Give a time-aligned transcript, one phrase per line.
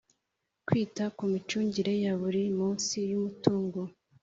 [0.67, 3.79] Kwita ku micungire ya buri munsi y’ umutungo